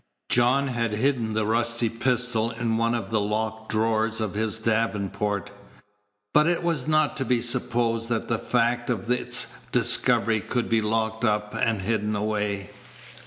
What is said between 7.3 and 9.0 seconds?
supposed that the fact